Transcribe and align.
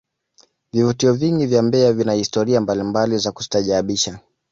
vivutio 0.73 1.13
vingi 1.13 1.45
vya 1.45 1.61
mbeya 1.61 1.93
vina 1.93 2.13
historia 2.13 2.61
mbalimbali 2.61 3.17
za 3.17 3.31
kustaajabisha 3.31 4.19